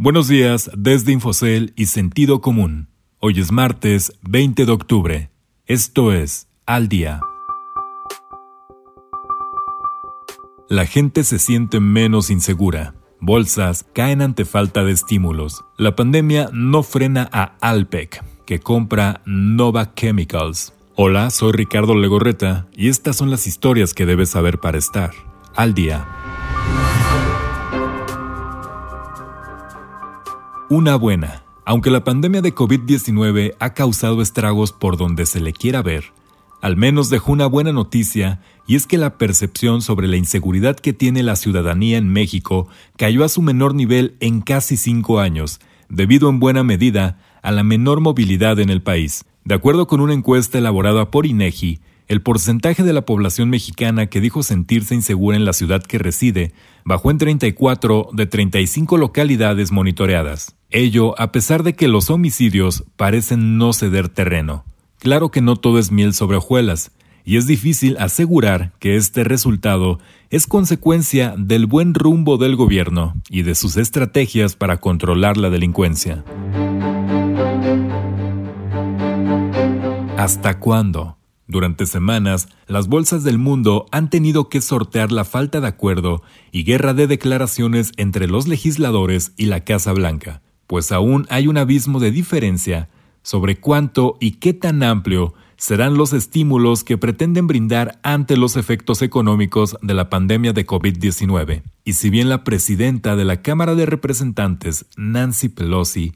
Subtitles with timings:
[0.00, 2.86] Buenos días desde Infocel y Sentido Común.
[3.18, 5.30] Hoy es martes 20 de octubre.
[5.66, 7.20] Esto es Al Día.
[10.68, 12.94] La gente se siente menos insegura.
[13.18, 15.64] Bolsas caen ante falta de estímulos.
[15.76, 20.74] La pandemia no frena a Alpec, que compra Nova Chemicals.
[20.94, 25.10] Hola, soy Ricardo Legorreta y estas son las historias que debes saber para estar
[25.56, 26.06] al día.
[30.70, 31.44] Una buena.
[31.64, 36.12] Aunque la pandemia de COVID-19 ha causado estragos por donde se le quiera ver,
[36.60, 40.92] al menos dejó una buena noticia y es que la percepción sobre la inseguridad que
[40.92, 45.58] tiene la ciudadanía en México cayó a su menor nivel en casi cinco años,
[45.88, 49.24] debido en buena medida a la menor movilidad en el país.
[49.44, 54.20] De acuerdo con una encuesta elaborada por INEGI, el porcentaje de la población mexicana que
[54.20, 56.52] dijo sentirse insegura en la ciudad que reside
[56.84, 60.56] bajó en 34 de 35 localidades monitoreadas.
[60.70, 64.64] Ello a pesar de que los homicidios parecen no ceder terreno.
[64.98, 66.92] Claro que no todo es miel sobre hojuelas,
[67.24, 69.98] y es difícil asegurar que este resultado
[70.30, 76.24] es consecuencia del buen rumbo del gobierno y de sus estrategias para controlar la delincuencia.
[80.16, 81.17] ¿Hasta cuándo?
[81.48, 86.62] Durante semanas, las bolsas del mundo han tenido que sortear la falta de acuerdo y
[86.62, 92.00] guerra de declaraciones entre los legisladores y la Casa Blanca, pues aún hay un abismo
[92.00, 92.90] de diferencia
[93.22, 99.00] sobre cuánto y qué tan amplio serán los estímulos que pretenden brindar ante los efectos
[99.00, 101.62] económicos de la pandemia de COVID-19.
[101.84, 106.12] Y si bien la presidenta de la Cámara de Representantes, Nancy Pelosi,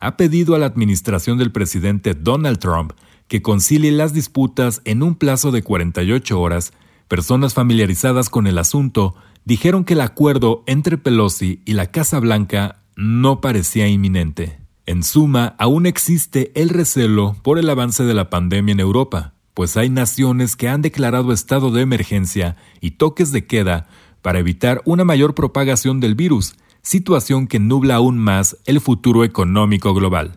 [0.00, 2.92] ha pedido a la administración del presidente Donald Trump
[3.28, 6.72] que concilie las disputas en un plazo de 48 horas,
[7.08, 12.82] personas familiarizadas con el asunto dijeron que el acuerdo entre Pelosi y la Casa Blanca
[12.96, 14.58] no parecía inminente.
[14.86, 19.76] En suma, aún existe el recelo por el avance de la pandemia en Europa, pues
[19.76, 23.86] hay naciones que han declarado estado de emergencia y toques de queda
[24.20, 29.94] para evitar una mayor propagación del virus, situación que nubla aún más el futuro económico
[29.94, 30.36] global.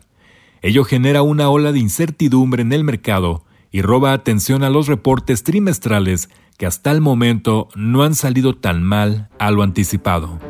[0.62, 5.44] Ello genera una ola de incertidumbre en el mercado y roba atención a los reportes
[5.44, 10.40] trimestrales que hasta el momento no han salido tan mal a lo anticipado.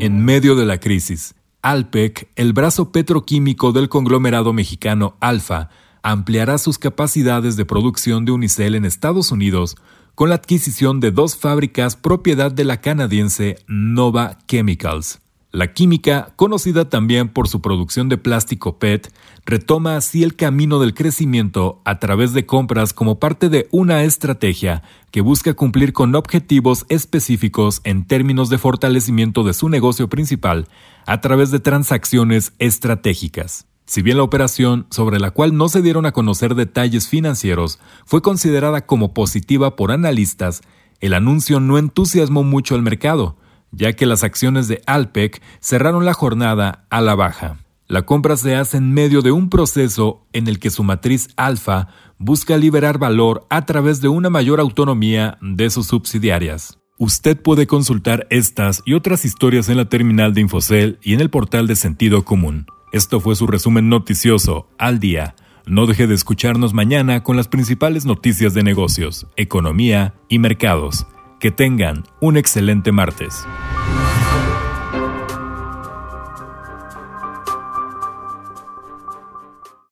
[0.00, 5.70] En medio de la crisis, Alpec, el brazo petroquímico del conglomerado mexicano Alfa,
[6.02, 9.76] ampliará sus capacidades de producción de unicel en Estados Unidos
[10.14, 15.20] con la adquisición de dos fábricas propiedad de la canadiense Nova Chemicals.
[15.50, 19.10] La química, conocida también por su producción de plástico PET,
[19.46, 24.82] retoma así el camino del crecimiento a través de compras como parte de una estrategia
[25.10, 30.68] que busca cumplir con objetivos específicos en términos de fortalecimiento de su negocio principal
[31.06, 33.66] a través de transacciones estratégicas.
[33.86, 38.20] Si bien la operación, sobre la cual no se dieron a conocer detalles financieros, fue
[38.20, 40.60] considerada como positiva por analistas,
[41.00, 43.38] el anuncio no entusiasmó mucho al mercado,
[43.70, 47.58] ya que las acciones de Alpec cerraron la jornada a la baja.
[47.86, 51.88] La compra se hace en medio de un proceso en el que su matriz alfa
[52.18, 56.78] busca liberar valor a través de una mayor autonomía de sus subsidiarias.
[56.98, 61.30] Usted puede consultar estas y otras historias en la terminal de Infocel y en el
[61.30, 62.66] portal de Sentido Común.
[62.92, 65.34] Esto fue su resumen noticioso al día.
[65.64, 71.06] No deje de escucharnos mañana con las principales noticias de negocios, economía y mercados.
[71.38, 73.46] Que tengan un excelente martes.